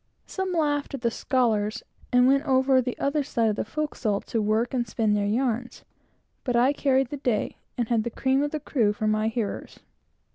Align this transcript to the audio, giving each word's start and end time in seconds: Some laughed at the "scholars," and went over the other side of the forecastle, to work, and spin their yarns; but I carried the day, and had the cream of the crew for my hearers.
Some 0.25 0.51
laughed 0.51 0.95
at 0.95 1.01
the 1.01 1.11
"scholars," 1.11 1.83
and 2.11 2.25
went 2.25 2.43
over 2.45 2.81
the 2.81 2.97
other 2.97 3.21
side 3.21 3.49
of 3.51 3.55
the 3.55 3.63
forecastle, 3.63 4.19
to 4.21 4.41
work, 4.41 4.73
and 4.73 4.87
spin 4.87 5.13
their 5.13 5.27
yarns; 5.27 5.85
but 6.43 6.55
I 6.55 6.73
carried 6.73 7.09
the 7.09 7.17
day, 7.17 7.57
and 7.77 7.87
had 7.87 8.03
the 8.03 8.09
cream 8.09 8.41
of 8.41 8.49
the 8.49 8.59
crew 8.59 8.93
for 8.93 9.05
my 9.05 9.27
hearers. 9.27 9.79